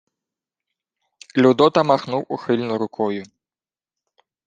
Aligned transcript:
Людота 1.37 1.83
махнув 1.83 2.25
ухильно 2.29 2.77
рукою. 2.77 3.23